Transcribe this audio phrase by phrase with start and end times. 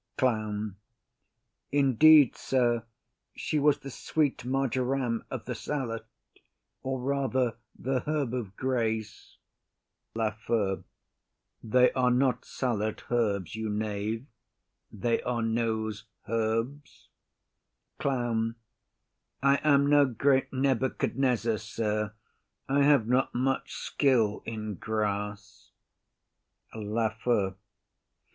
[0.17, 0.77] CLOWN.
[1.71, 2.85] Indeed, sir,
[3.35, 6.05] she was the sweet marjoram of the salad,
[6.81, 9.37] or, rather, the herb of grace.
[10.15, 10.83] LAFEW.
[11.61, 12.49] They are not
[13.11, 14.25] herbs, you knave;
[14.91, 17.09] they are nose herbs.
[17.99, 18.55] CLOWN.
[19.43, 22.13] I am no great Nebuchadnezzar, sir;
[22.67, 25.69] I have not much skill in grass.
[26.73, 27.53] LAFEW.